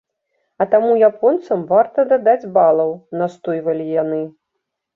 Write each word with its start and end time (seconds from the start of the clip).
А 0.63 0.65
таму 0.71 0.95
японцам 1.09 1.59
варта 1.75 2.07
дадаць 2.15 2.49
балаў, 2.57 2.91
настойвалі 3.21 3.89
яны. 4.03 4.21